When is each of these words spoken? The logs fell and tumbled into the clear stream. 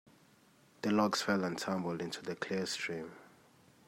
The 0.81 0.89
logs 0.89 1.21
fell 1.21 1.43
and 1.43 1.55
tumbled 1.55 2.01
into 2.01 2.23
the 2.23 2.35
clear 2.35 2.65
stream. 2.65 3.11